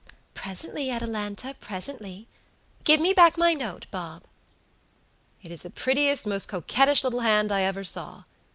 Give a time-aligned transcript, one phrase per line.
[0.33, 2.27] "Presently, Atalanta, presently.
[2.83, 4.23] Give me back my note, Bob."
[5.43, 8.23] "It is the prettiest, most coquettish little hand I ever saw.